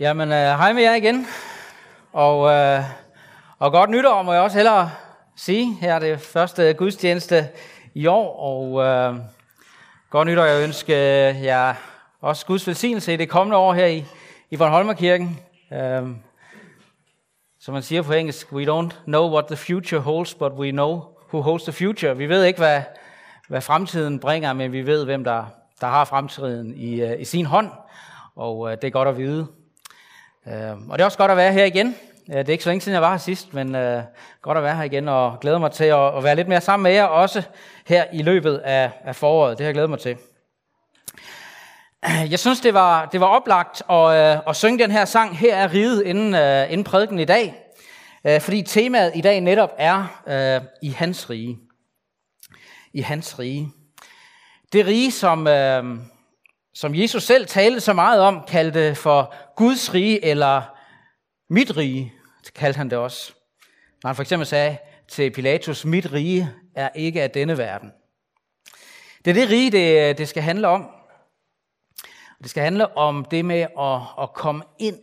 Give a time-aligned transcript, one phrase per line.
[0.00, 1.26] Jamen, øh, hej med jer igen.
[2.12, 2.82] Og, øh,
[3.58, 4.90] og godt nytår, må jeg også hellere
[5.36, 5.74] sige.
[5.74, 7.48] Her er det første gudstjeneste
[7.94, 9.16] i år, og øh,
[10.10, 10.44] godt nytår.
[10.44, 11.74] Jeg ønsker øh, jer
[12.20, 14.04] også Guds velsignelse i det kommende år her i,
[14.50, 15.40] i Bornholmerkirken.
[15.72, 16.08] Øh,
[17.60, 21.02] som man siger på engelsk, we don't know what the future holds, but we know
[21.32, 22.16] who holds the future.
[22.16, 22.82] Vi ved ikke, hvad,
[23.48, 25.44] hvad fremtiden bringer, men vi ved, hvem der,
[25.80, 27.70] der har fremtiden i, øh, i sin hånd.
[28.36, 29.46] Og øh, det er godt at vide.
[30.50, 31.96] Øh, og det er også godt at være her igen.
[32.30, 34.02] Øh, det er ikke så længe siden, jeg var her sidst, men øh,
[34.42, 36.92] godt at være her igen, og glæder mig til at, være lidt mere sammen med
[36.92, 37.42] jer, også
[37.86, 39.58] her i løbet af, af foråret.
[39.58, 40.16] Det har jeg glædet mig til.
[42.30, 45.56] Jeg synes, det var, det var oplagt at, øh, at synge den her sang, Her
[45.56, 46.34] er riget, inden,
[46.70, 47.54] inden prædiken i dag.
[48.40, 51.58] Fordi temaet i dag netop er øh, i hans rige.
[52.92, 53.72] I hans rige.
[54.72, 55.84] Det rige, som, øh,
[56.74, 60.62] som Jesus selv talte så meget om, kaldte for Guds rige eller
[61.48, 62.12] mit rige,
[62.54, 63.32] kaldte han det også.
[64.02, 64.76] Når han for eksempel sagde
[65.08, 67.92] til Pilatus, mit rige er ikke af denne verden.
[69.24, 70.90] Det er det rige, det, det skal handle om.
[72.42, 74.98] Det skal handle om det med at, at komme ind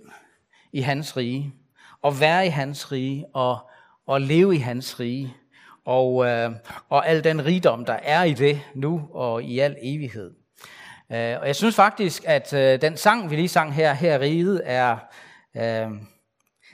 [0.74, 1.54] i hans rige,
[2.02, 3.70] og være i hans rige, og,
[4.08, 5.34] og leve i hans rige,
[5.86, 6.52] og, øh,
[6.90, 10.47] og al den rigdom, der er i det nu og i al evighed.
[11.12, 14.62] Øh, og jeg synes faktisk, at øh, den sang, vi lige sang her, her riget,
[14.66, 14.98] er
[15.58, 15.92] øh,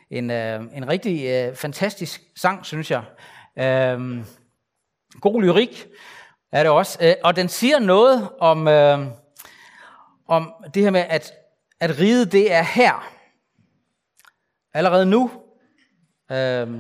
[0.10, 3.04] en, øh, en rigtig øh, fantastisk sang, synes jeg.
[3.58, 4.26] Øh,
[5.22, 5.88] god lyrik
[6.52, 6.98] er det også.
[7.02, 9.08] Øh, og den siger noget om, øh,
[10.28, 11.32] om det her med, at,
[11.80, 13.10] at riget det er her.
[14.74, 15.32] Allerede nu.
[16.32, 16.80] Øh,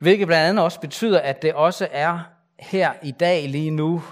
[0.00, 2.18] hvilket blandt andet også betyder, at det også er
[2.58, 4.02] her i dag lige nu,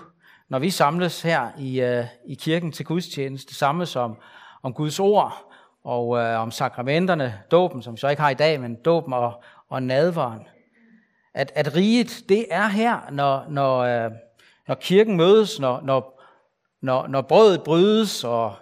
[0.48, 4.16] når vi samles her i, øh, i kirken til gudstjeneste, samles om,
[4.62, 5.52] om Guds ord
[5.84, 9.42] og øh, om sakramenterne, dåben, som vi så ikke har i dag, men dåben og,
[9.69, 10.42] og nadvaren.
[11.34, 14.10] At, at riget, det er her, når, når, øh,
[14.69, 16.22] når kirken mødes, når, når,
[16.82, 18.54] når, når brødet brydes og,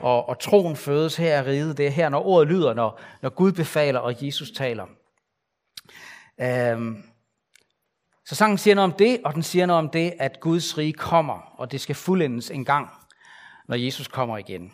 [0.00, 1.78] og, og troen fødes her er riget.
[1.78, 4.86] Det er her, når ordet lyder, når, når Gud befaler og Jesus taler.
[6.40, 7.02] Øhm,
[8.26, 10.92] så sangen siger noget om det, og den siger noget om det, at Guds rige
[10.92, 12.88] kommer, og det skal fuldendes en gang,
[13.68, 14.72] når Jesus kommer igen.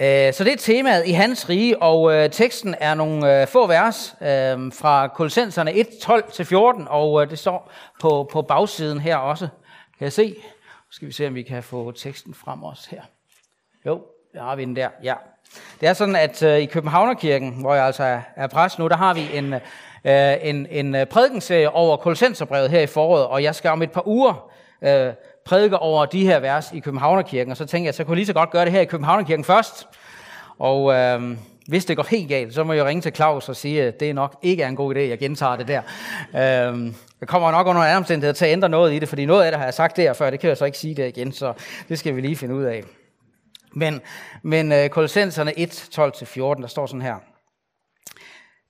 [0.00, 3.66] Øh, så det er temaet i hans rige, og øh, teksten er nogle øh, få
[3.66, 4.16] vers
[4.72, 9.48] fra Kolossenserne 1, 12-14, og det står på, på bagsiden her også.
[9.98, 10.34] Kan jeg se?
[10.64, 13.02] Nu skal vi se, om vi kan få teksten frem også her.
[13.86, 14.04] Jo,
[14.34, 15.14] der har vi den der, ja.
[15.80, 19.28] Det er sådan, at i Københavnerkirken, hvor jeg altså er præst nu, der har vi
[19.32, 19.54] en,
[20.06, 23.92] Øh, en, en øh, prædikenserie over Kolossenserbrevet her i foråret, og jeg skal om et
[23.92, 24.50] par uger
[24.82, 25.12] øh,
[25.44, 28.26] prædike over de her vers i Københavnerkirken, og så tænkte jeg, så kunne jeg lige
[28.26, 29.88] så godt gøre det her i Københavnerkirken først.
[30.58, 31.36] Og øh,
[31.68, 34.14] hvis det går helt galt, så må jeg ringe til Claus og sige, at det
[34.14, 35.82] nok ikke er en god idé, jeg gentager det der.
[36.34, 39.44] Øh, jeg kommer nok under andre omstændigheder til at ændre noget i det, fordi noget
[39.44, 41.32] af det har jeg sagt der før, det kan jeg så ikke sige det igen,
[41.32, 41.52] så
[41.88, 42.82] det skal vi lige finde ud af.
[43.72, 44.00] Men,
[44.42, 47.16] men uh, Kolossenserne 1, 12-14, der står sådan her.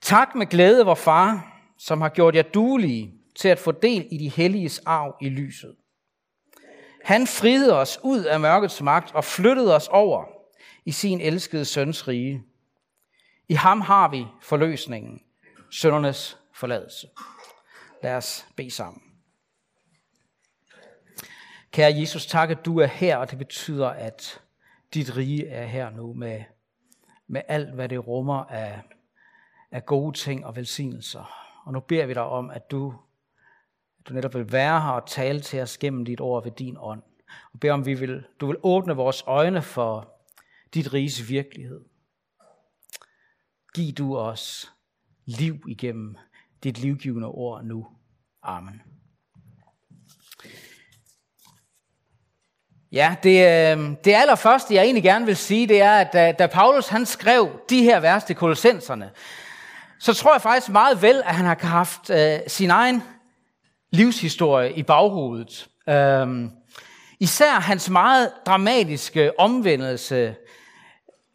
[0.01, 4.19] Tak med glæde, vor far, som har gjort jer duelige til at få del i
[4.19, 5.77] de helliges arv i lyset.
[7.05, 10.25] Han friede os ud af mørkets magt og flyttede os over
[10.85, 12.43] i sin elskede søns rige.
[13.49, 15.21] I ham har vi forløsningen,
[15.71, 17.09] søndernes forladelse.
[18.03, 19.03] Lad os bede sammen.
[21.71, 24.41] Kære Jesus, tak at du er her, og det betyder, at
[24.95, 26.45] dit rige er her nu med,
[27.27, 28.83] med alt, hvad det rummer af,
[29.71, 31.33] af gode ting og velsignelser.
[31.65, 32.95] Og nu beder vi dig om, at du
[34.09, 37.03] du netop vil være her og tale til os gennem dit ord ved din ånd.
[37.53, 40.13] Og beder om, vi vil, du vil åbne vores øjne for
[40.75, 41.81] dit riges virkelighed.
[43.75, 44.73] Giv du os
[45.25, 46.17] liv igennem
[46.65, 47.87] dit livgivende ord nu.
[48.43, 48.83] Amen.
[52.93, 56.47] Ja, det, øh, det allerførste, jeg egentlig gerne vil sige, det er, at da, da
[56.47, 59.11] Paulus han skrev de her vers til kolossenserne,
[60.01, 63.03] så tror jeg faktisk meget vel, at han har haft øh, sin egen
[63.91, 65.69] livshistorie i baghovedet.
[65.89, 66.51] Øhm,
[67.21, 70.35] især hans meget dramatiske omvendelse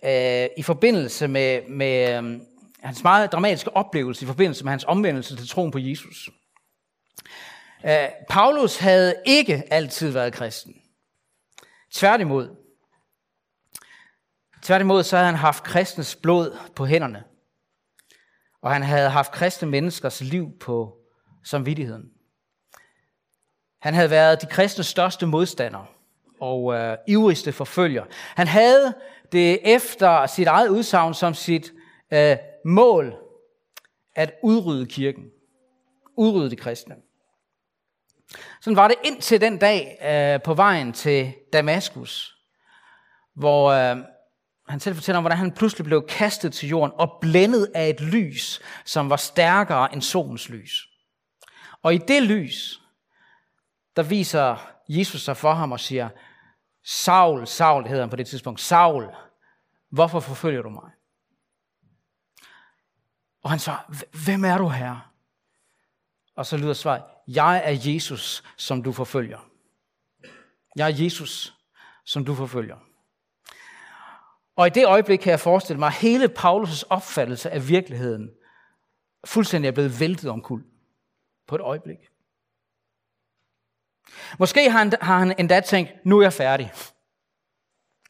[0.06, 2.40] øh, i forbindelse med, med øh,
[2.84, 6.30] hans meget dramatiske oplevelse i forbindelse med hans omvendelse til troen på Jesus.
[7.86, 10.74] Øh, Paulus havde ikke altid været kristen.
[11.92, 12.56] Tværtimod.
[14.62, 17.24] Tværtimod så havde han haft kristens blod på hænderne.
[18.62, 20.98] Og han havde haft kristne menneskers liv på
[21.44, 22.12] samvittigheden.
[23.80, 25.86] Han havde været de kristnes største modstander
[26.40, 28.06] og øh, ivrigste forfølger.
[28.36, 28.94] Han havde
[29.32, 31.74] det efter sit eget udsagn som sit
[32.14, 33.16] øh, mål
[34.16, 35.24] at udrydde kirken.
[36.18, 36.96] Udrydde de kristne.
[38.62, 42.38] Sådan var det indtil den dag øh, på vejen til Damaskus,
[43.34, 43.98] hvor øh,
[44.72, 48.02] han selv fortæller om, hvordan han pludselig blev kastet til jorden og blændet af et
[48.02, 50.88] lys, som var stærkere end solens lys.
[51.82, 52.82] Og i det lys,
[53.96, 56.10] der viser Jesus sig for ham og siger,
[56.84, 59.08] Saul, Saul hedder han på det tidspunkt, Saul,
[59.90, 60.92] hvorfor forfølger du mig?
[63.44, 65.12] Og han svarer, hvem er du her?
[66.36, 69.40] Og så lyder svaret, jeg er Jesus, som du forfølger.
[70.76, 71.58] Jeg er Jesus,
[72.06, 72.91] som du forfølger.
[74.62, 78.32] Og i det øjeblik kan jeg forestille mig, at hele Paulus' opfattelse af virkeligheden
[79.26, 80.66] fuldstændig er blevet væltet omkuld
[81.48, 81.98] på et øjeblik.
[84.40, 86.74] Måske har han, har han endda tænkt, nu er jeg færdig.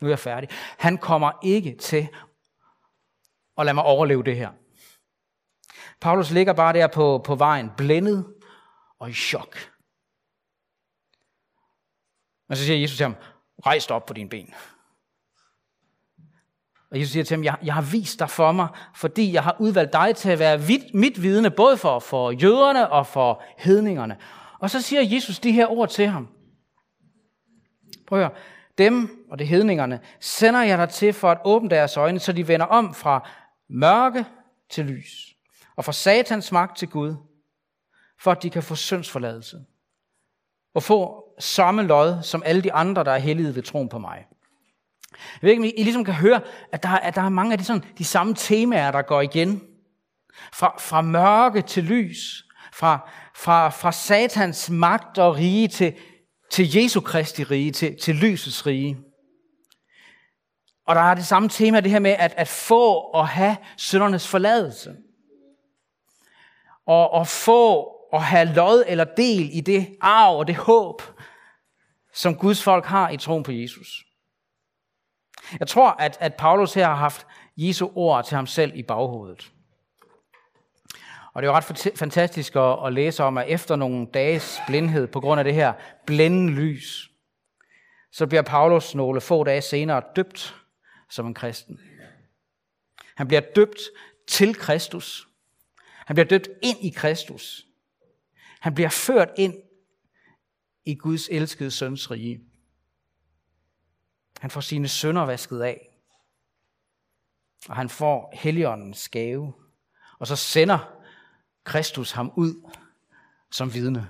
[0.02, 0.50] Nu er jeg færdig.
[0.78, 2.08] Han kommer ikke til
[3.58, 4.52] at lade mig overleve det her.
[6.02, 8.34] Paulus ligger bare der på, på vejen, blændet
[9.00, 9.58] og i chok.
[12.48, 13.16] Men så siger Jesus til ham,
[13.66, 14.54] rejs dig op på dine ben.
[16.92, 19.56] Og Jesus siger til ham, jeg, jeg har vist dig for mig, fordi jeg har
[19.60, 24.18] udvalgt dig til at være mit, mit vidne, både for, for jøderne og for hedningerne.
[24.60, 26.28] Og så siger Jesus de her ord til ham.
[28.08, 28.38] Prøv at høre.
[28.78, 32.48] Dem, og det hedningerne, sender jeg dig til for at åbne deres øjne, så de
[32.48, 33.30] vender om fra
[33.70, 34.26] mørke
[34.70, 35.36] til lys,
[35.76, 37.16] og fra satans magt til Gud,
[38.20, 39.58] for at de kan få syndsforladelse,
[40.74, 44.26] og få samme lod som alle de andre, der er hellige ved troen på mig.
[45.42, 46.42] Jeg ved ikke, om I ligesom kan høre,
[46.72, 49.62] at der, at der er mange af de, sådan, de samme temaer, der går igen.
[50.54, 55.94] Fra, fra mørke til lys, fra, fra, fra satans magt og rige til,
[56.50, 58.98] til Jesu Kristi rige, til, til lysets rige.
[60.86, 64.28] Og der er det samme tema, det her med at, at få og have syndernes
[64.28, 64.96] forladelse.
[66.86, 71.02] Og, og få og have lod eller del i det arv og det håb,
[72.14, 74.06] som Guds folk har i troen på Jesus.
[75.60, 77.28] Jeg tror, at, at Paulus her har haft
[77.58, 79.52] Jesu ord til ham selv i baghovedet.
[81.34, 85.08] Og det er jo ret fantastisk at, at læse om, at efter nogle dages blindhed
[85.08, 85.74] på grund af det her
[86.06, 87.12] blændende lys,
[88.12, 90.56] så bliver Paulus nogle få dage senere døbt
[91.10, 91.80] som en kristen.
[93.16, 93.80] Han bliver døbt
[94.28, 95.28] til Kristus.
[96.06, 97.66] Han bliver døbt ind i Kristus.
[98.60, 99.54] Han bliver ført ind
[100.86, 102.42] i Guds elskede søns rige.
[104.42, 105.90] Han får sine sønder vasket af.
[107.70, 109.54] Og han får Helligåndens gave.
[110.20, 110.94] Og så sender
[111.64, 112.70] Kristus ham ud
[113.52, 114.08] som vidne.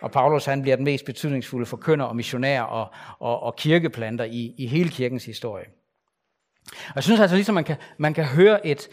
[0.00, 4.54] Og Paulus han bliver den mest betydningsfulde forkynder og missionær og, og, og kirkeplanter i,
[4.58, 5.66] i hele kirkens historie.
[6.72, 8.88] Og jeg synes altså ligesom, man kan, man kan høre et,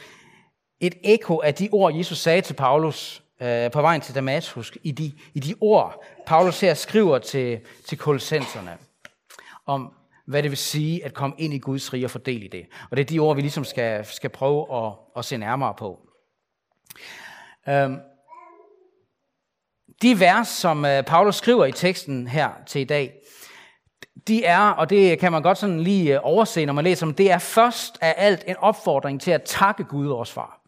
[0.80, 4.92] et ekko af de ord, Jesus sagde til Paulus øh, på vejen til Damaskus, i
[4.92, 8.78] de, i de ord, Paulus her skriver til, til kolossenserne
[9.66, 9.94] om,
[10.26, 12.66] hvad det vil sige at komme ind i Guds rige og fordele i det.
[12.92, 16.00] Og det er de ord, vi ligesom skal, skal prøve at, at se nærmere på.
[17.70, 18.00] Øhm,
[20.02, 23.14] de vers, som øh, Paulus skriver i teksten her til i dag,
[24.28, 27.16] de er, og det kan man godt sådan lige øh, overse, når man læser dem,
[27.16, 30.62] det er først af alt en opfordring til at takke Gud, vores far.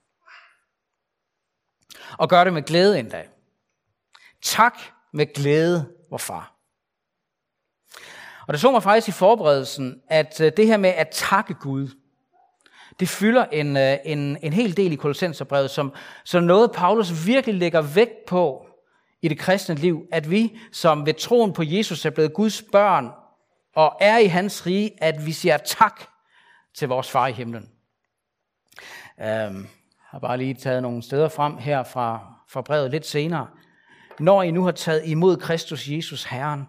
[2.17, 3.24] Og gøre det med glæde endda.
[4.41, 4.79] Tak
[5.13, 6.56] med glæde, vor far.
[8.47, 11.89] Og det så mig faktisk i forberedelsen, at øh, det her med at takke Gud,
[12.99, 15.93] det fylder en, øh, en, en hel del i Kolossenserbrevet, som,
[16.25, 18.67] som noget Paulus virkelig lægger vægt på
[19.21, 23.09] i det kristne liv, at vi, som ved troen på Jesus er blevet Guds børn
[23.75, 26.01] og er i hans rige, at vi siger tak
[26.77, 27.69] til vores far i himlen.
[29.17, 33.47] Um, jeg har bare lige taget nogle steder frem her fra, fra brevet lidt senere.
[34.19, 36.67] Når I nu har taget imod Kristus Jesus Herren,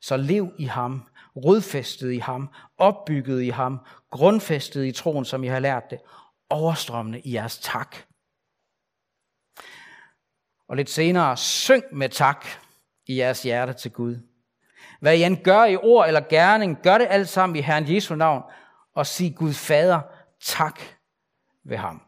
[0.00, 2.48] så lev i ham, rodfæstet i ham,
[2.78, 3.78] opbygget i ham,
[4.10, 5.98] grundfæstet i troen, som I har lært det,
[6.50, 7.96] overstrømmende i jeres tak.
[10.68, 12.46] Og lidt senere, syng med tak
[13.06, 14.16] i jeres hjerte til Gud.
[15.00, 18.14] Hvad I end gør i ord eller gerning, gør det alt sammen i Herren Jesu
[18.14, 18.42] navn,
[18.94, 20.00] og sig Gud Fader
[20.40, 20.80] tak
[21.64, 22.02] ved ham.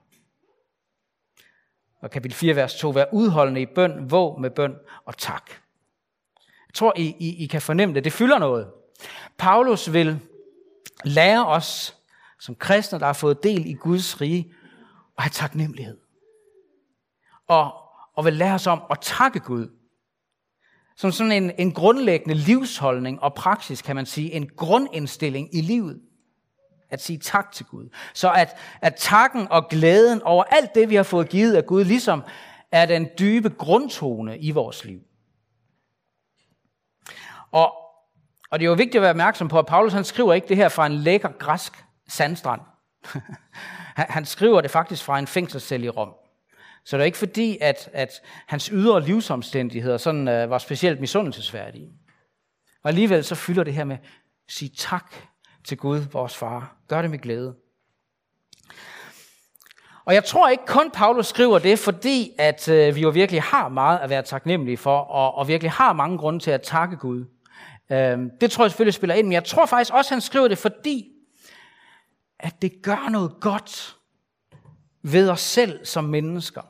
[2.03, 5.51] Og kapitel 4, vers 2, vær udholdende i bøn, våg med bøn og tak.
[6.69, 8.05] Jeg tror, I, I, I kan fornemme det.
[8.05, 8.67] Det fylder noget.
[9.39, 10.21] Paulus vil
[11.05, 11.95] lære os
[12.41, 14.55] som kristne, der har fået del i Guds rige,
[15.19, 15.97] at have taknemmelighed.
[17.47, 17.73] Og,
[18.17, 19.69] og vil lære os om at takke Gud.
[20.97, 26.01] Som sådan en, en grundlæggende livsholdning og praksis, kan man sige, en grundindstilling i livet.
[26.91, 27.89] at sige tak til Gud.
[28.15, 31.85] Så at, at takken og glæden over alt det, vi har fået givet af Gud,
[31.85, 32.23] ligesom
[32.73, 35.01] er den dybe grundtone i vores liv.
[37.53, 37.75] Og,
[38.51, 40.57] og det er jo vigtigt at være opmærksom på, at Paulus han skriver ikke det
[40.57, 42.61] her fra en lækker græsk sandstrand.
[44.17, 46.15] han skriver det faktisk fra en fængselscelle i Rom.
[46.85, 51.93] Så det er ikke fordi, at, at hans ydre livsomstændigheder sådan, uh, var specielt misundelsesværdige.
[52.83, 53.97] Og alligevel så fylder det her med,
[54.49, 55.15] sig tak
[55.65, 56.77] til Gud, vores far.
[56.89, 57.55] Gør det med glæde.
[60.05, 63.69] Og jeg tror ikke kun Paulus skriver det, fordi at øh, vi jo virkelig har
[63.69, 67.25] meget at være taknemmelige for, og, og virkelig har mange grunde til at takke Gud.
[67.93, 70.49] Øhm, det tror jeg selvfølgelig spiller ind, men jeg tror faktisk også, at han skriver
[70.49, 71.13] det, fordi
[72.39, 73.97] at det gør noget godt
[75.03, 76.63] ved os selv som mennesker.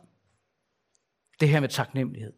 [1.40, 2.32] Det her med taknemmelighed.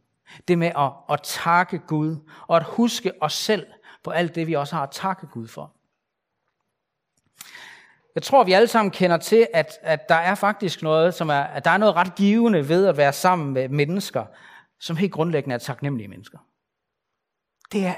[0.49, 2.17] Det med at, at takke Gud,
[2.49, 3.67] og at huske os selv
[4.05, 5.77] på alt det, vi også har at takke Gud for.
[8.15, 11.41] Jeg tror, vi alle sammen kender til, at, at der er faktisk noget, som er,
[11.41, 14.25] at der er noget ret givende ved at være sammen med mennesker,
[14.79, 16.39] som helt grundlæggende er taknemmelige mennesker.
[17.73, 17.95] Det er,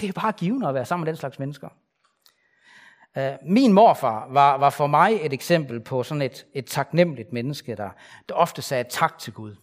[0.00, 1.68] det er bare givende at være sammen med den slags mennesker.
[3.18, 7.74] Øh, min morfar var, var for mig et eksempel på sådan et, et taknemmeligt menneske,
[7.74, 7.90] der,
[8.28, 9.56] der ofte sagde tak til Gud.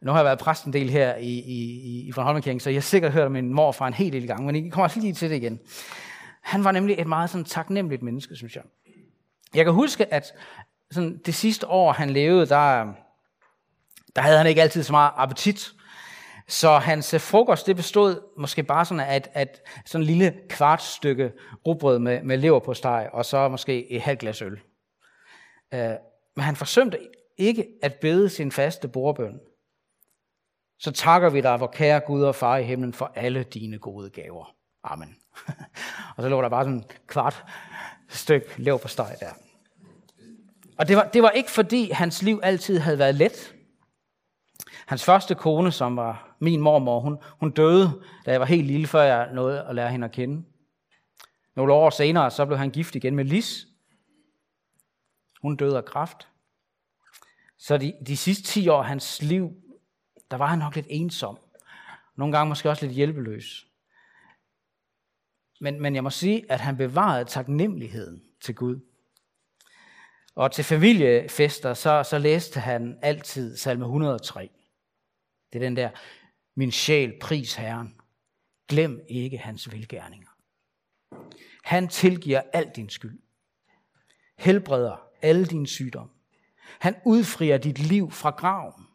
[0.00, 2.82] Nu har jeg været præst en del her i, i, i Bornholmerkirken, så jeg har
[2.82, 5.36] sikkert hørt min morfar en hel del gang, men I kommer også lige til det
[5.36, 5.60] igen.
[6.42, 8.62] Han var nemlig et meget sådan taknemmeligt menneske, synes jeg.
[9.54, 10.34] Jeg kan huske, at
[10.90, 12.92] sådan det sidste år, han levede, der,
[14.16, 15.72] der havde han ikke altid så meget appetit.
[16.48, 20.82] Så hans øh, frokost, det bestod måske bare sådan af at sådan en lille kvart
[20.82, 21.32] stykke
[21.66, 24.60] rugbrød med, med lever på steg, og så måske et halvt glas øl.
[25.72, 25.78] Uh,
[26.36, 26.98] men han forsømte
[27.38, 29.40] ikke at bede sin faste bordbøn.
[30.78, 34.10] Så takker vi dig, vor kære Gud og far i himlen, for alle dine gode
[34.10, 34.54] gaver.
[34.84, 35.16] Amen.
[36.16, 37.44] og så lå der bare sådan en kvart
[38.08, 39.30] stykke lever på steg der.
[40.78, 43.53] Og det var, det var ikke fordi hans liv altid havde været let.
[44.86, 48.86] Hans første kone, som var min mormor, hun, hun døde, da jeg var helt lille,
[48.86, 50.44] før jeg nåede at lære hende at kende.
[51.54, 53.66] Nogle år senere, så blev han gift igen med Lis.
[55.42, 56.28] Hun døde af kræft.
[57.58, 59.50] Så de, de sidste 10 år af hans liv,
[60.30, 61.38] der var han nok lidt ensom.
[62.16, 63.66] Nogle gange måske også lidt hjælpeløs.
[65.60, 68.80] Men, men jeg må sige, at han bevarede taknemmeligheden til Gud.
[70.34, 74.50] Og til familiefester, så, så læste han altid salme 103.
[75.54, 75.90] Det er den der,
[76.54, 77.94] min sjæl, pris Herren.
[78.68, 80.28] Glem ikke hans velgærninger.
[81.64, 83.18] Han tilgiver al din skyld.
[84.38, 86.12] Helbreder alle dine sygdomme.
[86.78, 88.86] Han udfrier dit liv fra graven.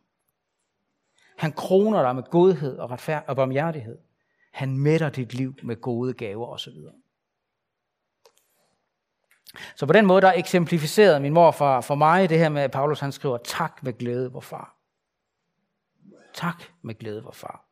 [1.38, 3.98] Han kroner dig med godhed og retfærd og barmhjertighed.
[4.52, 6.74] Han mætter dit liv med gode gaver osv.
[9.76, 12.72] Så på den måde, der eksemplificerede min mor for, for mig det her med, at
[12.72, 14.79] Paulus han skriver, tak med glæde, vor far.
[16.40, 17.66] Tak med glæde, vor far.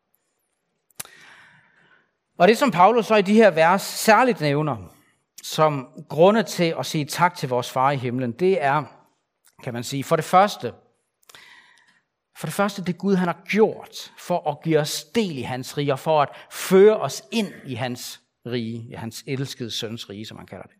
[2.37, 4.77] Og det, som Paulus så i de her vers særligt nævner,
[5.43, 8.83] som grunde til at sige tak til vores far i himlen, det er,
[9.63, 10.73] kan man sige, for det første,
[12.37, 15.77] for det første, det Gud han har gjort for at give os del i hans
[15.77, 20.25] rige, og for at føre os ind i hans rige, i hans elskede søns rige,
[20.25, 20.75] som man kalder det.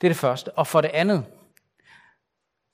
[0.00, 0.52] Det er det første.
[0.52, 1.26] Og for det andet,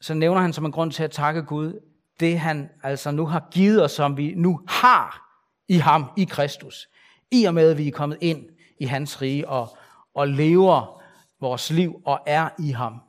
[0.01, 1.90] så nævner han som en grund til at takke Gud,
[2.21, 5.31] det han altså nu har givet os, som vi nu har
[5.69, 6.89] i ham, i Kristus.
[7.31, 8.47] I og med, at vi er kommet ind
[8.81, 9.77] i hans rige og,
[10.15, 11.03] og lever
[11.41, 13.01] vores liv og er i ham.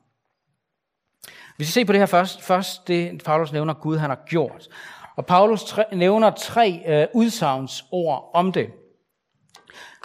[1.57, 2.41] Vi skal se på det her først.
[2.41, 4.67] Først det, Paulus nævner, Gud han har gjort.
[5.15, 8.69] Og Paulus tre, nævner tre øh, udsagnsord om det.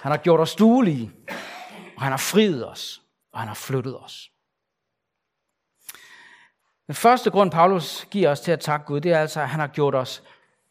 [0.03, 1.11] Han har gjort os duelige,
[1.97, 3.01] og han har friet os
[3.37, 4.31] og han har flyttet os.
[6.87, 9.61] Den første grund, Paulus giver os til at takke Gud, det er altså, at han
[9.61, 10.23] har gjort os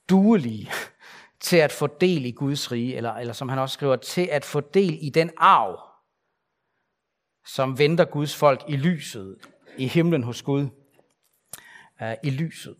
[0.09, 0.71] duelige
[1.39, 4.45] til at få del i Guds rige, eller, eller som han også skriver, til at
[4.45, 5.79] få del i den arv,
[7.45, 9.37] som venter Guds folk i lyset,
[9.77, 10.67] i himlen hos Gud,
[12.01, 12.75] uh, i lyset.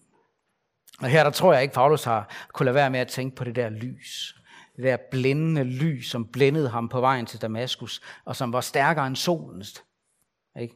[1.01, 3.43] Og her der tror jeg ikke, Paulus har kunne lade være med at tænke på
[3.43, 4.35] det der lys
[4.75, 9.07] det der blændende lys, som blændede ham på vejen til Damaskus, og som var stærkere
[9.07, 9.83] end solens.
[10.59, 10.75] Ikke?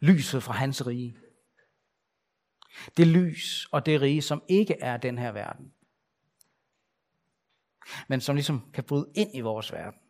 [0.00, 1.16] Lyset fra hans rige.
[2.96, 5.72] Det lys og det rige, som ikke er den her verden.
[8.08, 10.00] Men som ligesom kan bryde ind i vores verden.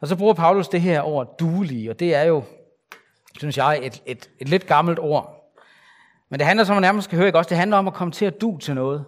[0.00, 2.44] Og så bruger Paulus det her ord duelige, og det er jo,
[3.38, 5.54] synes jeg, et, et, et lidt gammelt ord.
[6.28, 7.48] Men det handler, som man nærmest skal høre, ikke også?
[7.48, 9.06] Det handler om at komme til at du til noget.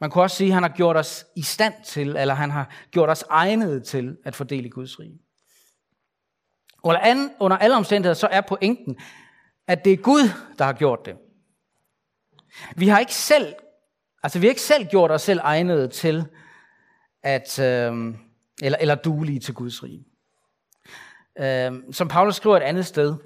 [0.00, 2.70] Man kunne også sige, at han har gjort os i stand til, eller han har
[2.90, 5.18] gjort os egnet til at fordele Guds rige.
[6.82, 8.98] Under, under alle omstændigheder, så er pointen,
[9.68, 11.16] at det er Gud, der har gjort det.
[12.76, 13.54] Vi har ikke selv,
[14.22, 16.24] altså vi har ikke selv gjort os selv egnede til
[17.22, 18.14] at, øh,
[18.62, 20.04] eller, eller duelige til Guds rige.
[21.38, 23.16] Øh, som Paulus skriver et andet sted,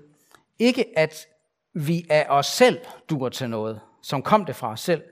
[0.58, 1.26] ikke at
[1.74, 2.80] vi af os selv
[3.10, 5.02] dur til noget, som kom det fra os selv.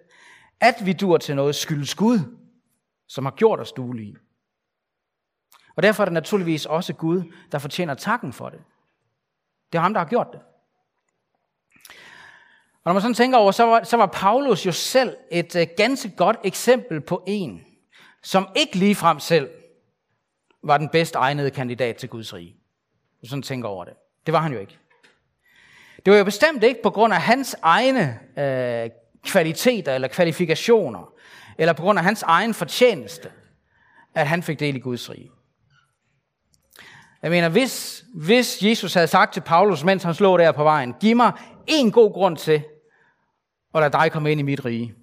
[0.61, 2.19] At vi dur til noget skyldes Gud,
[3.09, 4.17] som har gjort os duelige.
[5.77, 8.61] Og derfor er det naturligvis også Gud, der fortjener takken for det.
[9.73, 10.41] Det er ham, der har gjort det.
[12.85, 15.67] Og når man sådan tænker over, så var, så var Paulus jo selv et øh,
[15.77, 17.65] ganske godt eksempel på en,
[18.23, 19.51] som ikke ligefrem selv
[20.63, 22.57] var den bedst egnede kandidat til Guds rige.
[23.19, 23.95] Hvis sådan tænker over det.
[24.27, 24.79] Det var han jo ikke.
[26.05, 28.91] Det var jo bestemt ikke på grund af hans egne øh,
[29.25, 31.13] kvaliteter eller kvalifikationer,
[31.59, 33.31] eller på grund af hans egen fortjeneste,
[34.15, 35.31] at han fik del i Guds rige.
[37.23, 40.95] Jeg mener, hvis, hvis Jesus havde sagt til Paulus, mens han slog der på vejen,
[41.01, 41.33] giv mig
[41.67, 42.63] en god grund til,
[43.73, 44.95] og lad dig komme ind i mit rige.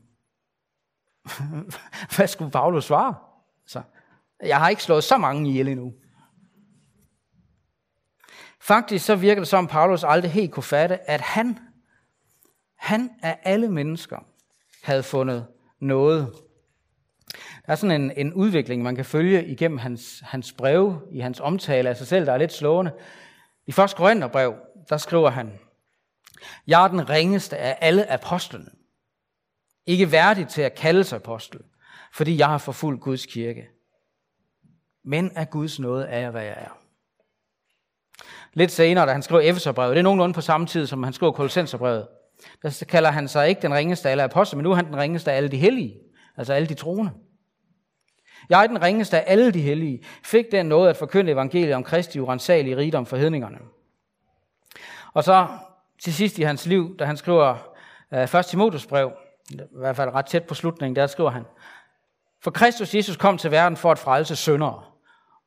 [2.16, 3.16] Hvad skulle Paulus svare?
[3.66, 3.82] Så,
[4.44, 5.94] jeg har ikke slået så mange ihjel endnu.
[8.62, 11.60] Faktisk så virker det som, Paulus aldrig helt kunne fatte, at han,
[12.76, 14.20] han af alle mennesker
[14.84, 15.48] havde fundet
[15.80, 16.34] noget.
[17.66, 21.40] Der er sådan en, en udvikling, man kan følge igennem hans, hans breve, i hans
[21.40, 22.92] omtale af sig selv, der er lidt slående.
[23.66, 24.56] I første Korintherbrev,
[24.90, 25.60] der skriver han,
[26.68, 28.70] jeg er den ringeste af alle apostlene.
[29.86, 31.60] Ikke værdig til at kalde sig apostel,
[32.14, 33.68] fordi jeg har forfulgt Guds kirke.
[35.04, 36.78] Men af Guds nåde er jeg, hvad jeg er
[38.58, 39.92] lidt senere, da han skriver Efeserbrevet.
[39.92, 42.08] Det er nogenlunde på samme tid, som han skriver Kolossenserbrevet.
[42.62, 44.98] Der kalder han sig ikke den ringeste af alle apostler, men nu er han den
[44.98, 46.00] ringeste af alle de hellige,
[46.38, 47.12] altså alle de troende.
[48.50, 51.84] Jeg er den ringeste af alle de hellige, fik den noget at forkynde evangeliet om
[51.84, 53.58] Kristi urensagelige rigdom for hedningerne.
[55.14, 55.48] Og så
[56.04, 57.56] til sidst i hans liv, da han skriver
[58.14, 59.12] øh, først Timotheus brev,
[59.52, 61.44] i hvert fald ret tæt på slutningen, der skriver han,
[62.44, 64.84] For Kristus Jesus kom til verden for at frelse syndere,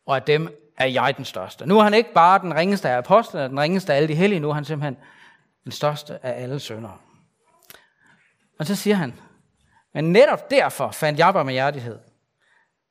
[0.06, 1.66] og af dem er jeg den største.
[1.66, 4.40] Nu er han ikke bare den ringeste af apostlene, den ringeste af alle de hellige,
[4.40, 4.96] nu er han simpelthen
[5.64, 6.96] den største af alle syndere.
[8.58, 9.14] Og så siger han,
[9.94, 11.98] men netop derfor fandt jeg bare med hjertighed.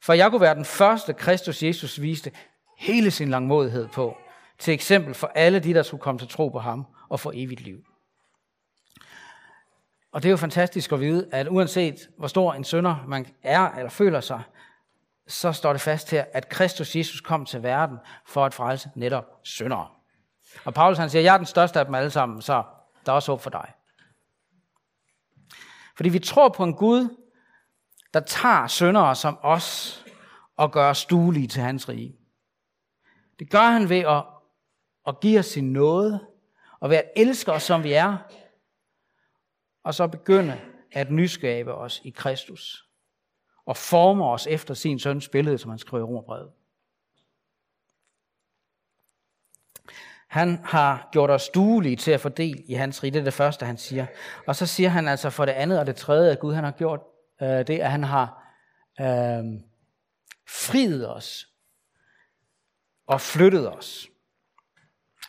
[0.04, 2.32] For jeg kunne være den første, Kristus Jesus viste
[2.78, 4.18] hele sin langmodighed på,
[4.60, 7.62] til eksempel for alle de, der skulle komme til tro på ham og få evigt
[7.62, 7.86] liv.
[10.12, 13.72] Og det er jo fantastisk at vide, at uanset hvor stor en sønder man er
[13.72, 14.44] eller føler sig,
[15.28, 19.40] så står det fast her, at Kristus Jesus kom til verden for at frelse netop
[19.44, 19.88] syndere.
[20.66, 22.64] Og Paulus han siger, jeg er den største af dem alle sammen, så
[23.06, 23.74] der er også håb for dig.
[25.96, 27.16] Fordi vi tror på en Gud,
[28.14, 30.06] der tager syndere som os
[30.58, 32.16] og gør os duelige til hans rige.
[33.40, 34.24] Det gør han ved at,
[35.08, 36.28] at give os sin nåde,
[36.80, 38.18] og ved at elske os, som vi er,
[39.84, 40.62] og så begynde
[40.92, 42.86] at nyskabe os i Kristus
[43.66, 46.52] og forme os efter sin søns billede, som han skriver i Romerbrevet.
[50.28, 53.12] Han har gjort os duelige til at fordele i hans rige.
[53.12, 54.06] Det er det første, han siger.
[54.48, 56.72] Og så siger han altså for det andet og det tredje, at Gud han har
[56.72, 57.00] gjort
[57.42, 58.54] øh, det, at han har
[59.02, 59.62] øh,
[60.48, 61.48] friet os
[63.08, 64.10] og flyttet os.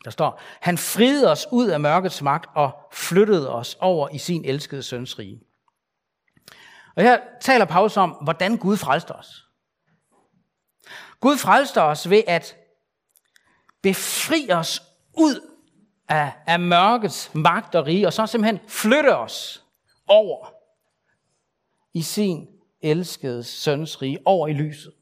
[0.05, 4.45] Der står, han friede os ud af mørkets magt og flyttede os over i sin
[4.45, 5.41] elskede søns rige.
[6.97, 9.47] Og her taler Paulus om, hvordan Gud frelste os.
[11.21, 12.57] Gud frelste os ved at
[13.83, 14.83] befri os
[15.19, 15.57] ud
[16.09, 19.65] af, af mørkets magt og rige, og så simpelthen flytte os
[20.07, 20.53] over
[21.95, 22.49] i sin
[22.83, 24.93] elskede søns rige, over i lyset.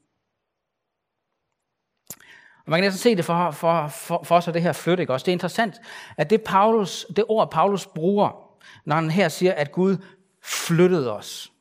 [2.69, 5.13] Og man kan næsten se det for, for, for, for sig, det her flytte, ikke
[5.13, 5.23] også?
[5.23, 5.81] Det er interessant,
[6.17, 9.97] at det, Paulus, det ord, Paulus bruger, når han her siger, at Gud
[10.43, 11.51] flyttede os.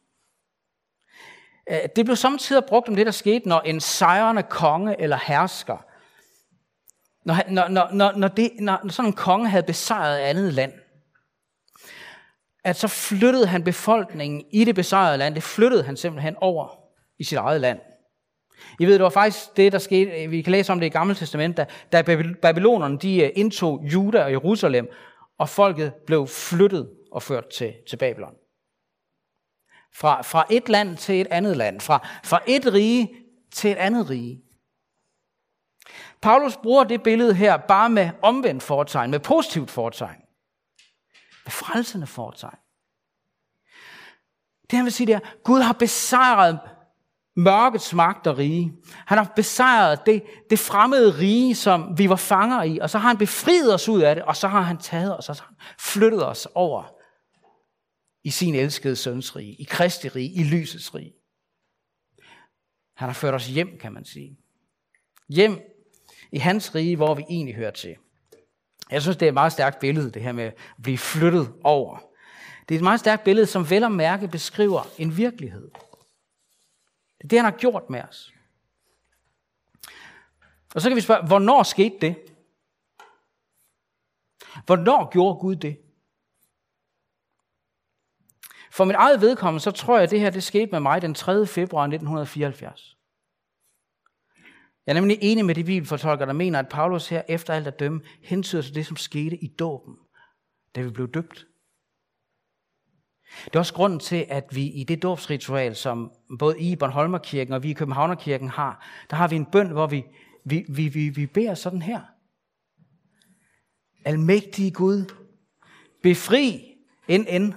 [1.70, 5.76] Øh, det blev samtidig brugt om det, der skete, når en sejrende konge eller hersker,
[7.24, 10.72] når, når, når, når, når, det, når sådan en konge havde besejret et andet land,
[12.64, 16.80] at så flyttede han befolkningen i det besejrede land, det flyttede han simpelthen over
[17.18, 17.80] i sit eget land.
[18.80, 20.90] I ved, det var faktisk det, der skete, øh, vi kan læse om det i
[20.90, 22.02] Gamle Testament, da, da
[22.42, 24.88] babylonerne de øh, indtog Juda og Jerusalem,
[25.38, 28.34] og folket blev flyttet og ført til, til Babylon.
[29.94, 31.80] Fra, fra et land til et andet land.
[31.80, 33.10] Fra, fra et rige
[33.52, 34.42] til et andet rige.
[36.22, 40.20] Paulus bruger det billede her bare med omvendt fortegn, med positivt fortegn.
[41.44, 42.58] Med frelsende fortegn.
[44.70, 46.60] Det han vil sige, det er, Gud har besejret
[47.38, 48.72] mørkets magt og rige.
[49.06, 53.08] Han har besejret det, det fremmede rige, som vi var fanger i, og så har
[53.08, 55.54] han befriet os ud af det, og så har han taget os, og så har
[55.58, 56.94] han flyttet os over
[58.24, 61.12] i sin elskede søns rige, i Kristi rige, i lysets rige.
[62.96, 64.38] Han har ført os hjem, kan man sige.
[65.28, 65.60] Hjem
[66.32, 67.96] i hans rige, hvor vi egentlig hører til.
[68.90, 71.98] Jeg synes, det er et meget stærkt billede, det her med at blive flyttet over.
[72.68, 75.70] Det er et meget stærkt billede, som vel og mærke beskriver en virkelighed.
[77.18, 78.34] Det er det, han har gjort med os.
[80.74, 82.16] Og så kan vi spørge, hvornår skete det?
[84.66, 85.80] Hvornår gjorde Gud det?
[88.70, 91.14] For mit eget vedkommende, så tror jeg, at det her det skete med mig den
[91.14, 91.46] 3.
[91.46, 92.98] februar 1974.
[94.86, 97.78] Jeg er nemlig enig med de bibelfortolkere, der mener, at Paulus her efter alt at
[97.78, 99.98] dømme hentyder til det, som skete i dåben,
[100.74, 101.47] da vi blev døbt.
[103.44, 107.62] Det er også grunden til, at vi i det dåbsritual, som både I Bornholmerkirken og
[107.62, 110.04] vi i Københavnerkirken har, der har vi en bøn, hvor vi,
[110.44, 112.00] vi, vi, vi, vi beder sådan her.
[114.04, 115.14] Almægtige Gud,
[116.02, 116.74] befri
[117.08, 117.54] en end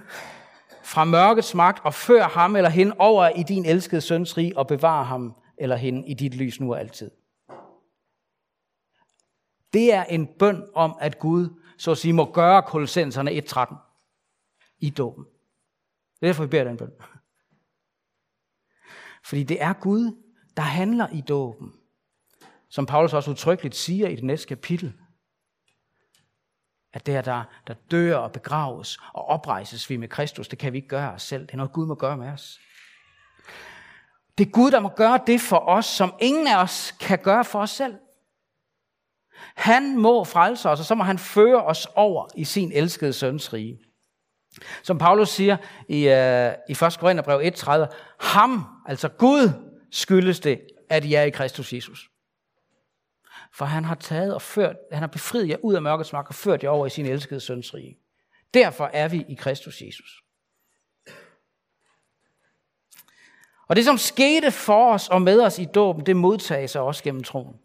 [0.84, 4.68] fra mørkets magt og før ham eller hende over i din elskede søns rig og
[4.68, 7.12] bevar ham eller hende i dit lys nu og altid.
[9.74, 13.76] Det er en bøn om, at Gud, så at sige, må gøre kolossenserne 1.13
[14.80, 15.26] i dåben.
[16.22, 16.92] Det er derfor, vi beder den bøn.
[19.24, 20.18] Fordi det er Gud,
[20.58, 21.74] der handler i dåben.
[22.70, 24.94] Som Paulus også udtrykkeligt siger i det næste kapitel.
[26.94, 30.74] At det er der, der dør og begraves og oprejses vi med Kristus, det kan
[30.74, 31.42] vi ikke gøre os selv.
[31.42, 32.60] Det er noget, Gud må gøre med os.
[34.38, 37.46] Det er Gud, der må gøre det for os, som ingen af os kan gøre
[37.46, 38.00] for os selv.
[39.56, 43.54] Han må frelse os, og så må han føre os over i sin elskede søns
[43.54, 43.80] rige.
[44.84, 46.98] Som Paulus siger i, uh, i 1.
[47.00, 47.72] Korintherbrev 1.30,
[48.20, 49.50] ham, altså Gud,
[49.92, 52.10] skyldes det, at I er i Kristus Jesus.
[53.54, 56.36] For han har taget og ført, han har befriet jer ud af mørkets magt og
[56.36, 57.98] ført jer over i sin elskede søns rige.
[58.54, 60.24] Derfor er vi i Kristus Jesus.
[63.68, 67.24] Og det, som skete for os og med os i dåben, det modtages også gennem
[67.24, 67.56] troen.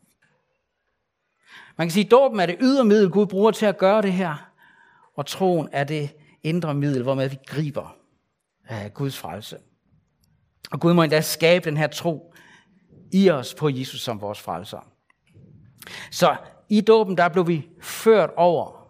[1.76, 4.12] Man kan sige, at dåben er det ydre middel, Gud bruger til at gøre det
[4.12, 4.50] her.
[5.14, 6.10] Og troen er det
[6.46, 7.96] indre middel, hvor vi griber
[8.68, 9.58] af Guds frelse.
[10.70, 12.34] Og Gud må endda skabe den her tro
[13.12, 14.92] i os på Jesus som vores frelser.
[16.10, 16.36] Så
[16.68, 18.88] i dåben, der blev vi ført over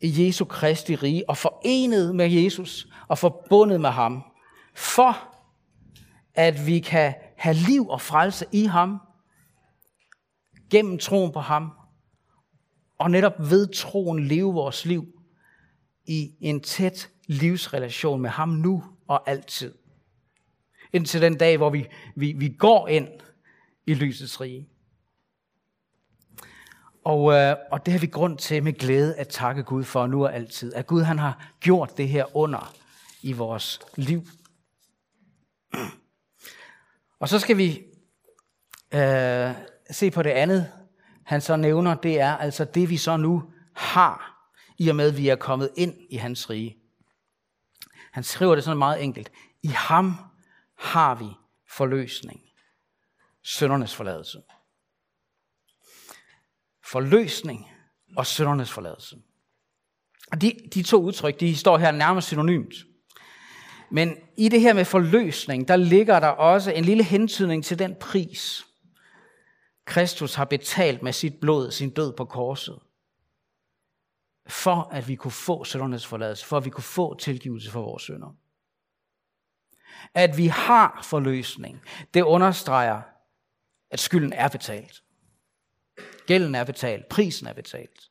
[0.00, 4.22] i Jesu Kristi rige og forenet med Jesus og forbundet med ham,
[4.74, 5.34] for
[6.34, 9.00] at vi kan have liv og frelse i ham,
[10.70, 11.72] gennem troen på ham,
[12.98, 15.13] og netop ved troen leve vores liv
[16.06, 19.74] i en tæt livsrelation med ham nu og altid.
[20.92, 21.86] Indtil den dag, hvor vi,
[22.16, 23.08] vi, vi går ind
[23.86, 24.68] i lysets rige.
[27.04, 30.24] Og, øh, og det har vi grund til med glæde at takke Gud for nu
[30.24, 30.74] og altid.
[30.74, 32.74] At Gud han har gjort det her under
[33.22, 34.22] i vores liv.
[37.20, 37.82] Og så skal vi
[38.94, 39.50] øh,
[39.90, 40.72] se på det andet,
[41.24, 41.94] han så nævner.
[41.94, 43.42] Det er altså det, vi så nu
[43.74, 44.33] har,
[44.78, 46.76] i og med, at vi er kommet ind i hans rige.
[48.12, 49.32] Han skriver det sådan meget enkelt.
[49.62, 50.16] I ham
[50.78, 51.28] har vi
[51.68, 52.40] forløsning.
[53.42, 54.42] Søndernes forladelse.
[56.84, 57.70] Forløsning
[58.16, 59.16] og søndernes forladelse.
[60.32, 62.74] Og de, de to udtryk, de står her nærmest synonymt.
[63.90, 67.94] Men i det her med forløsning, der ligger der også en lille hentydning til den
[68.00, 68.66] pris,
[69.84, 72.78] Kristus har betalt med sit blod, sin død på korset.
[74.46, 78.02] For at vi kunne få søndernes forladelse, for at vi kunne få tilgivelse for vores
[78.02, 78.36] synder.
[80.14, 81.82] At vi har forløsning,
[82.14, 83.02] det understreger,
[83.90, 85.02] at skylden er betalt.
[86.26, 88.10] Gælden er betalt, prisen er betalt.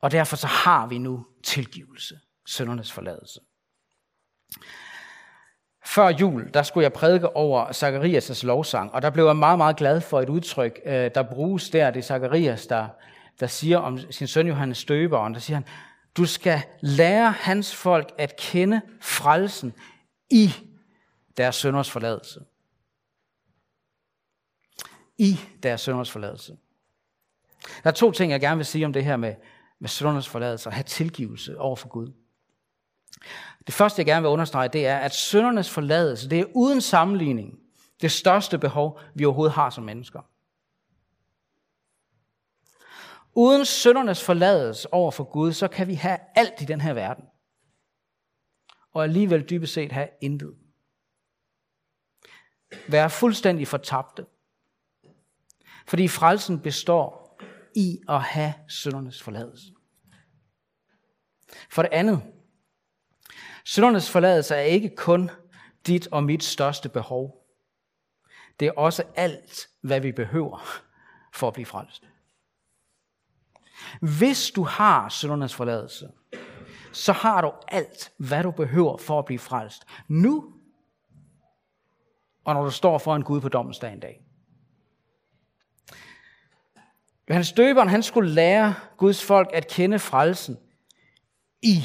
[0.00, 3.40] Og derfor så har vi nu tilgivelse, søndernes forladelse.
[5.84, 9.76] Før jul, der skulle jeg prædike over Zacharias' lovsang, og der blev jeg meget, meget
[9.76, 11.90] glad for et udtryk, øh, der bruges der.
[11.90, 12.88] Det er Zacharias, der,
[13.40, 15.66] der siger om sin søn Johannes Støberen, der siger han,
[16.16, 19.72] du skal lære hans folk at kende frelsen
[20.30, 20.54] i
[21.36, 22.40] deres sønders forladelse.
[25.18, 26.56] I deres sønders forladelse.
[27.82, 29.34] Der er to ting, jeg gerne vil sige om det her med,
[29.78, 32.12] med søndernes forladelse og have tilgivelse over for Gud.
[33.66, 37.58] Det første, jeg gerne vil understrege, det er, at søndernes forladelse, det er uden sammenligning
[38.00, 40.20] det største behov, vi overhovedet har som mennesker.
[43.38, 47.24] Uden søndernes forladelse over for Gud, så kan vi have alt i den her verden.
[48.92, 50.54] Og alligevel dybest set have intet.
[52.88, 54.26] være fuldstændig fortabte.
[55.86, 57.38] Fordi frelsen består
[57.74, 59.72] i at have søndernes forladelse.
[61.70, 62.22] For det andet,
[63.64, 65.30] søndernes forladelse er ikke kun
[65.86, 67.46] dit og mit største behov.
[68.60, 70.58] Det er også alt, hvad vi behøver
[71.32, 72.02] for at blive frelst.
[74.00, 76.08] Hvis du har syndernes forladelse,
[76.92, 79.82] så har du alt, hvad du behøver for at blive frelst.
[80.08, 80.52] Nu,
[82.44, 84.22] og når du står foran Gud på dommens dag en dag.
[87.28, 90.58] Johannes Døberen, han skulle lære Guds folk at kende frelsen
[91.62, 91.84] i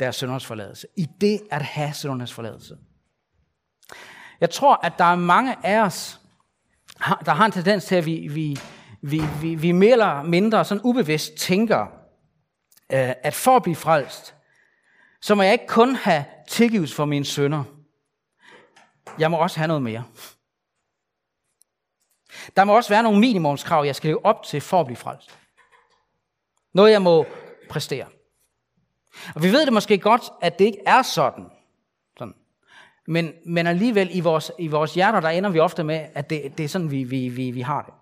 [0.00, 0.86] deres sønders forladelse.
[0.96, 2.78] I det at have søndernes forladelse.
[4.40, 6.20] Jeg tror, at der er mange af os,
[6.98, 8.58] der har en tendens til, at vi, vi,
[9.00, 11.80] vi, vi, vi mere eller mindre sådan ubevidst tænker,
[12.92, 14.34] øh, at for at blive frelst,
[15.20, 17.64] så må jeg ikke kun have tilgivelse for mine sønder.
[19.18, 20.04] Jeg må også have noget mere.
[22.56, 25.38] Der må også være nogle minimumskrav, jeg skal leve op til for at blive frelst.
[26.72, 27.26] Noget, jeg må
[27.70, 28.06] præstere.
[29.34, 31.44] Og vi ved det måske godt, at det ikke er sådan.
[32.18, 32.34] sådan.
[33.06, 36.58] Men, men alligevel i vores, i vores hjerter, der ender vi ofte med, at det,
[36.58, 37.94] det er sådan, vi, vi, vi, vi har det.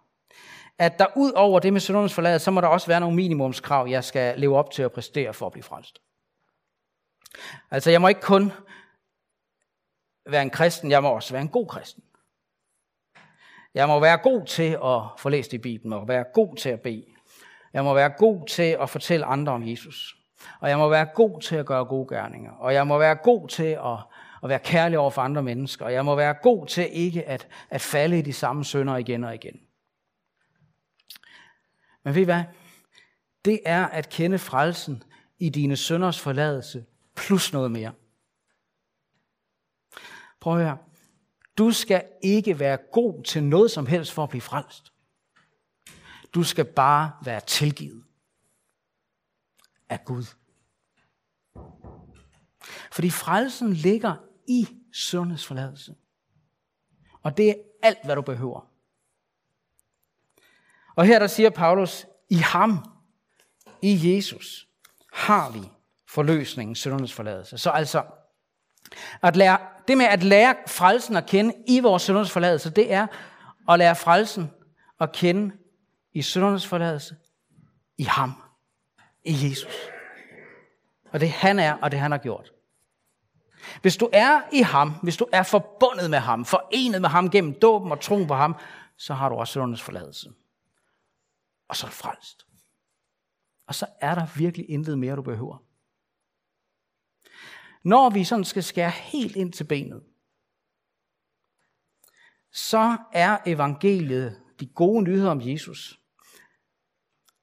[0.78, 3.86] At der ud over det med syndernes forladet, så må der også være nogle minimumskrav,
[3.88, 5.98] jeg skal leve op til at præstere for at blive frelst.
[7.70, 8.52] Altså, jeg må ikke kun
[10.26, 12.02] være en kristen, jeg må også være en god kristen.
[13.74, 16.80] Jeg må være god til at få læst i Bibelen, og være god til at
[16.80, 17.04] bede.
[17.72, 20.16] Jeg må være god til at fortælle andre om Jesus.
[20.60, 22.52] Og jeg må være god til at gøre gode gerninger.
[22.52, 23.98] Og jeg må være god til at,
[24.42, 25.84] at være kærlig over for andre mennesker.
[25.84, 29.24] Og jeg må være god til ikke at, at falde i de samme sønder igen
[29.24, 29.60] og igen.
[32.06, 32.44] Men ved I hvad?
[33.44, 35.02] Det er at kende frelsen
[35.38, 37.92] i dine sønders forladelse, plus noget mere.
[40.40, 40.78] Prøv at høre.
[41.58, 44.92] Du skal ikke være god til noget som helst for at blive frelst.
[46.34, 48.04] Du skal bare være tilgivet
[49.88, 50.24] af Gud.
[52.92, 54.16] Fordi frelsen ligger
[54.48, 55.94] i søndes forladelse.
[57.22, 58.75] Og det er alt, hvad du behøver.
[60.96, 62.84] Og her der siger Paulus, i ham,
[63.82, 64.66] i Jesus,
[65.12, 65.62] har vi
[66.08, 67.58] forløsningen, syndernes forladelse.
[67.58, 68.02] Så altså,
[69.22, 73.06] at lære, det med at lære frelsen at kende i vores syndernes forladelse, det er
[73.68, 74.50] at lære frelsen
[75.00, 75.54] at kende
[76.12, 77.16] i syndernes forladelse,
[77.98, 78.32] i ham,
[79.24, 79.74] i Jesus.
[81.12, 82.52] Og det han er, og det han har gjort.
[83.82, 87.54] Hvis du er i ham, hvis du er forbundet med ham, forenet med ham gennem
[87.60, 88.56] dåben og troen på ham,
[88.96, 90.30] så har du også syndernes forladelse.
[91.68, 92.46] Og så er du frelst.
[93.66, 95.58] Og så er der virkelig intet mere, du behøver.
[97.82, 100.04] Når vi sådan skal skære helt ind til benet,
[102.52, 106.00] så er evangeliet, de gode nyheder om Jesus,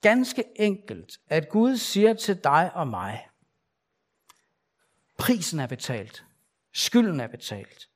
[0.01, 3.29] ganske enkelt, at Gud siger til dig og mig,
[5.17, 6.25] prisen er betalt,
[6.71, 7.89] skylden er betalt.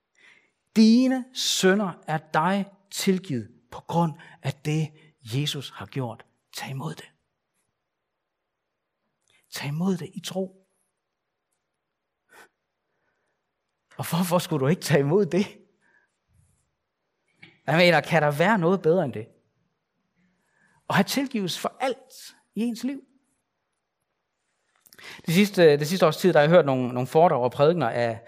[0.75, 4.13] Dine sønder er dig tilgivet på grund
[4.43, 4.91] af det,
[5.33, 6.25] Jesus har gjort.
[6.53, 7.09] Tag imod det.
[9.51, 10.67] Tag imod det i tro.
[13.97, 15.47] Og hvorfor skulle du ikke tage imod det?
[17.67, 19.27] Jeg mener, kan der være noget bedre end det?
[20.87, 23.03] Og have tilgives for alt i ens liv.
[25.25, 27.89] Det sidste, det sidste års tid, der har jeg hørt nogle, nogle foredrag og prædikner
[27.89, 28.19] af,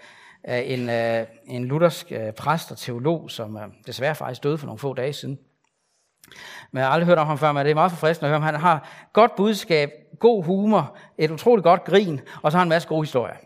[0.44, 4.66] af en, af en luthersk øh, præst og teolog, som uh, desværre faktisk døde for
[4.66, 5.38] nogle få dage siden.
[6.70, 8.36] Men jeg har aldrig hørt om ham før, men det er meget forfriskende at høre
[8.36, 8.42] om.
[8.42, 12.68] Han har godt budskab, god humor, et utroligt godt grin, og så har han en
[12.68, 13.36] masse gode historier.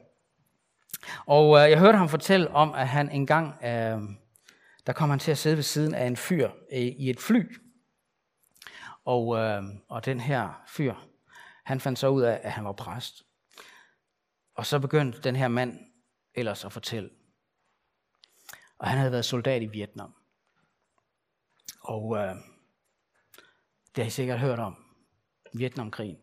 [1.26, 3.98] Og øh, jeg hørte ham fortælle om, at han engang, øh,
[4.86, 7.56] der kom han til at sidde ved siden af en fyr øh, i et fly.
[9.04, 10.94] Og, øh, og den her fyr,
[11.64, 13.22] han fandt så ud af, at han var præst.
[14.56, 15.78] Og så begyndte den her mand
[16.34, 17.10] ellers at fortælle.
[18.78, 20.14] Og han havde været soldat i Vietnam.
[21.80, 22.34] Og øh,
[23.96, 24.84] det har I sikkert hørt om.
[25.54, 26.18] Vietnamkrigen.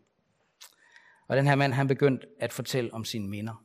[1.28, 3.64] Og den her mand, han begyndte at fortælle om sine minder.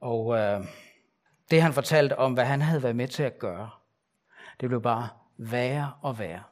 [0.00, 0.64] Og øh,
[1.50, 3.70] det han fortalte om, hvad han havde været med til at gøre,
[4.60, 6.42] det blev bare værre og værre.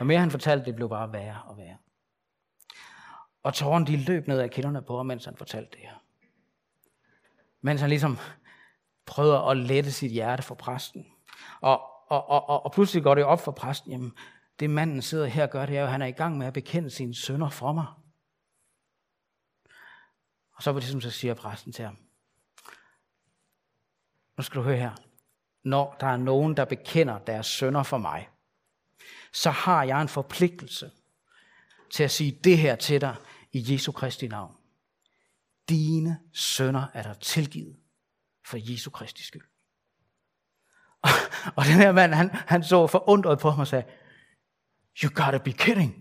[0.00, 1.76] Og mere han fortalte, det blev bare værre og værre.
[3.42, 6.04] Og tårerne de løb ned af kinderne på ham, mens han fortalte det her.
[7.60, 8.18] Mens han ligesom
[9.06, 11.06] prøvede at lette sit hjerte for præsten.
[11.60, 14.12] Og, og, og, og, og pludselig går det op for præsten, jamen
[14.60, 16.46] det manden sidder her og gør, det er jo, at han er i gang med
[16.46, 17.86] at bekende sine sønder for mig.
[20.56, 21.96] Og så var det som så siger præsten til ham,
[24.36, 24.94] nu skal du høre her.
[25.64, 28.28] Når der er nogen, der bekender deres sønder for mig,
[29.32, 30.90] så har jeg en forpligtelse
[31.90, 33.16] til at sige det her til dig
[33.52, 34.56] i Jesu Kristi navn.
[35.68, 37.76] Dine sønder er der tilgivet
[38.46, 39.49] for Jesu Kristi skyld.
[41.56, 43.84] Og, den her mand, han, han så forundret på ham og sagde,
[45.02, 45.94] You gotta be kidding.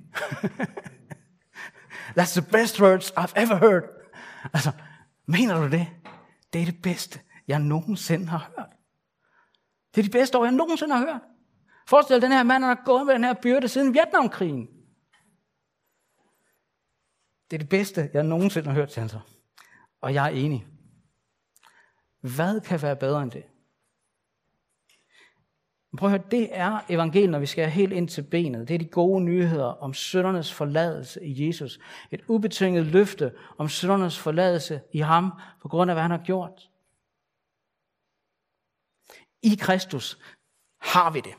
[2.17, 3.84] That's the best words I've ever heard.
[4.54, 4.71] Altså,
[5.25, 5.88] mener du det?
[6.54, 8.69] Det er det bedste, jeg nogensinde har hørt.
[9.95, 11.21] Det er de bedste ord, jeg nogensinde har hørt.
[11.88, 14.67] Forestil dig, den her mand, han har gået med den her byrde siden Vietnamkrigen.
[17.52, 19.21] Det er det bedste, jeg nogensinde har hørt, til
[20.02, 20.67] Og jeg er enig.
[22.21, 23.43] Hvad kan være bedre end det?
[25.97, 28.67] Prøv at høre, det er evangeliet, når vi skal helt ind til benet.
[28.67, 31.80] Det er de gode nyheder om søndernes forladelse i Jesus.
[32.12, 36.69] Et ubetinget løfte om søndernes forladelse i ham, på grund af, hvad han har gjort.
[39.43, 40.19] I Kristus
[40.82, 41.34] har vi det.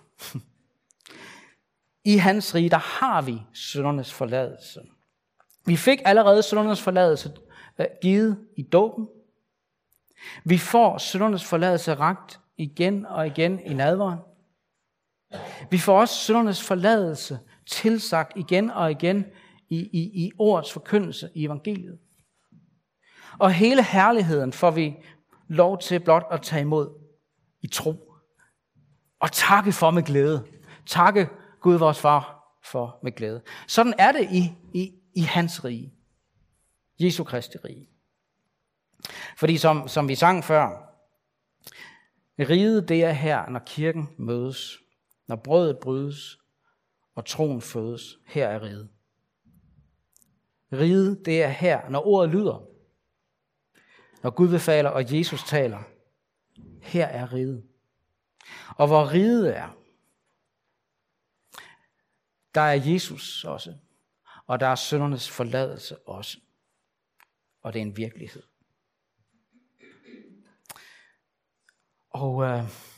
[2.05, 4.81] I hans rige, der har vi søndernes forladelse.
[5.67, 7.33] Vi fik allerede søndernes forladelse
[7.79, 9.09] øh, givet i dåben.
[10.45, 14.19] Vi får syndernes forladelse ragt igen og igen i nadveren.
[15.71, 19.25] Vi får også syndernes forladelse tilsagt igen og igen
[19.69, 21.99] i, i, i ordets forkyndelse i evangeliet.
[23.39, 24.97] Og hele herligheden får vi
[25.49, 26.89] lov til blot at tage imod
[27.63, 28.13] i tro.
[29.21, 30.47] Og takke for med glæde.
[30.87, 31.29] Takke
[31.61, 33.43] Gud vores far for med glæde.
[33.67, 35.93] Sådan er det i, i, i hans rige.
[37.01, 37.89] Jesu Kristi rige.
[39.37, 40.91] Fordi som, som vi sang før,
[42.39, 44.80] riget det er her, når kirken mødes,
[45.31, 46.39] når brødet brydes
[47.15, 48.19] og troen fødes.
[48.27, 48.89] Her er riget.
[50.73, 52.67] Riget det er her, når ordet lyder.
[54.23, 55.83] Når Gud befaler, og Jesus taler.
[56.83, 57.69] Her er riget.
[58.77, 59.77] Og hvor riget er,
[62.55, 63.75] der er Jesus også.
[64.47, 66.39] Og der er søndernes forladelse også.
[67.63, 68.43] Og det er en virkelighed.
[72.11, 72.90] Og øh,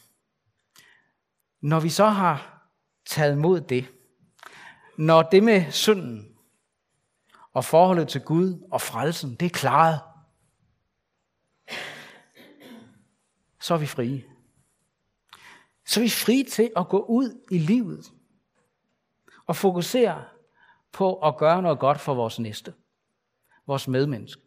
[1.62, 2.68] når vi så har
[3.06, 3.88] taget mod det,
[4.96, 6.36] når det med synden
[7.52, 10.00] og forholdet til Gud og frelsen, det er klaret,
[13.60, 14.24] så er vi frie.
[15.86, 18.12] Så er vi frie til at gå ud i livet
[19.46, 20.24] og fokusere
[20.92, 22.74] på at gøre noget godt for vores næste,
[23.66, 24.42] vores medmenneske.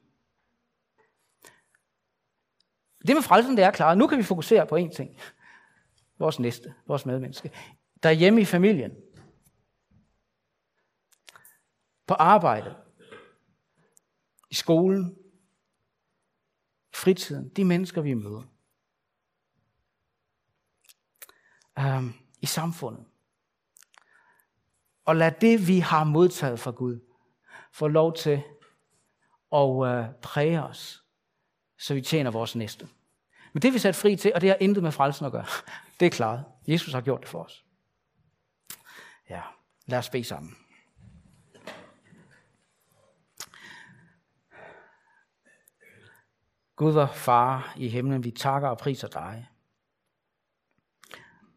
[3.07, 3.97] Det med frelsen, det er klaret.
[3.97, 5.17] Nu kan vi fokusere på én ting.
[6.19, 7.51] Vores næste, vores medmenneske.
[8.03, 8.91] Der hjemme i familien.
[12.07, 12.75] På arbejde.
[14.49, 15.17] I skolen.
[16.91, 17.49] I fritiden.
[17.49, 18.43] De mennesker, vi møder.
[21.79, 23.05] Um, I samfundet.
[25.05, 26.99] Og lad det, vi har modtaget fra Gud,
[27.71, 28.43] få lov til
[29.51, 31.03] at uh, præge os,
[31.77, 32.89] så vi tjener vores næste.
[33.55, 35.45] Men det er vi sat fri til, og det har intet med frelsen at gøre.
[35.99, 36.43] Det er klaret.
[36.67, 37.65] Jesus har gjort det for os.
[39.29, 39.41] Ja,
[39.85, 40.55] lad os bede sammen.
[46.75, 49.47] Gud og far i himlen, vi takker og priser dig,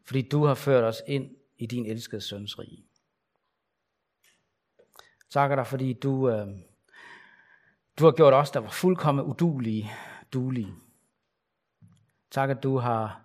[0.05, 2.87] fordi du har ført os ind i din elskede søns rige.
[5.31, 6.49] Takker dig, fordi du, øh,
[7.99, 9.91] du har gjort os, der var fuldkommen udulige,
[10.33, 10.75] dulige.
[12.31, 13.25] Tak, at du har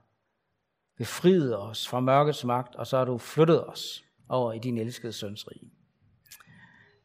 [0.98, 5.14] befriet os fra mørkets magt, og så har du flyttet os over i din elskede
[5.14, 5.72] søns rige.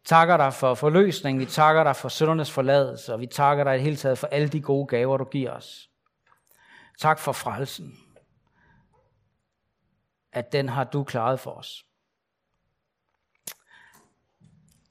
[0.04, 3.76] Takker dig for forløsning, vi takker dig for søndernes forladelse, og vi takker dig i
[3.76, 5.90] det hele taget for alle de gode gaver, du giver os.
[6.98, 7.98] Tak for frelsen,
[10.32, 11.84] at den har du klaret for os.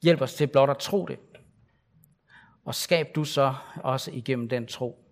[0.02, 1.20] Hjælp os til blot at tro det,
[2.66, 5.07] og skab du så også igennem den tro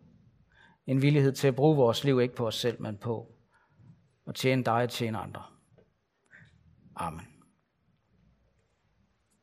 [0.88, 3.31] en villighed til at bruge vores liv ikke på os selv, men på
[4.27, 5.43] at tjene dig og tjene andre.
[6.95, 7.34] Amen.